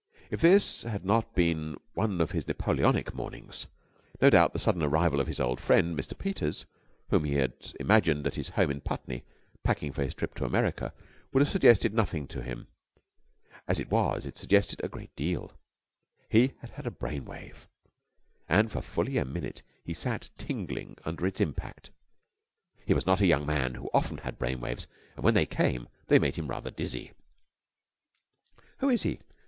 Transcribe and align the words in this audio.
If 0.31 0.41
this 0.41 0.81
had 0.81 1.05
not 1.05 1.35
been 1.35 1.77
one 1.93 2.21
of 2.21 2.31
his 2.31 2.47
Napoleonic 2.47 3.13
mornings, 3.13 3.67
no 4.19 4.31
doubt 4.31 4.51
the 4.51 4.57
sudden 4.57 4.81
arrival 4.81 5.19
of 5.21 5.27
his 5.27 5.39
old 5.39 5.59
friend, 5.61 5.95
Mr. 5.95 6.17
Peters, 6.17 6.65
whom 7.09 7.23
he 7.23 7.35
had 7.35 7.73
imagined 7.79 8.25
at 8.25 8.33
his 8.33 8.49
home 8.49 8.71
in 8.71 8.81
Putney 8.81 9.23
packing 9.61 9.93
for 9.93 10.01
his 10.03 10.15
trip 10.15 10.33
to 10.37 10.43
America, 10.45 10.91
would 11.31 11.41
have 11.41 11.51
suggested 11.51 11.93
nothing 11.93 12.25
to 12.29 12.41
him. 12.41 12.67
As 13.67 13.79
it 13.79 13.91
was 13.91 14.25
it 14.25 14.37
suggested 14.37 14.81
a 14.83 14.87
great 14.89 15.15
deal. 15.15 15.51
He 16.31 16.53
had 16.61 16.71
had 16.71 16.87
a 16.87 16.89
brain 16.89 17.23
wave, 17.23 17.67
and 18.49 18.71
for 18.71 18.81
fully 18.81 19.19
a 19.19 19.23
minute 19.23 19.61
he 19.85 19.93
sat 19.93 20.31
tingling 20.35 20.97
under 21.05 21.27
its 21.27 21.39
impact. 21.39 21.91
He 22.87 22.95
was 22.95 23.05
not 23.05 23.21
a 23.21 23.27
young 23.27 23.45
man 23.45 23.75
who 23.75 23.87
often 23.93 24.17
had 24.17 24.39
brain 24.39 24.61
waves, 24.61 24.87
and, 25.15 25.23
when 25.23 25.35
they 25.35 25.45
came, 25.45 25.87
they 26.07 26.17
made 26.17 26.37
him 26.37 26.47
rather 26.47 26.71
dizzy. 26.71 27.11
"Who 28.79 28.89
is 28.89 29.03
he?" 29.03 29.19